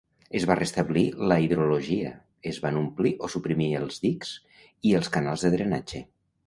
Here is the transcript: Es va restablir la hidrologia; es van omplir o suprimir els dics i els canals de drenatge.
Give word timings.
Es 0.37 0.45
va 0.51 0.55
restablir 0.59 1.03
la 1.31 1.37
hidrologia; 1.43 2.13
es 2.53 2.59
van 2.65 2.81
omplir 2.81 3.13
o 3.27 3.31
suprimir 3.37 3.71
els 3.83 4.05
dics 4.09 4.35
i 4.93 4.99
els 5.03 5.17
canals 5.19 5.45
de 5.49 5.55
drenatge. 5.59 6.09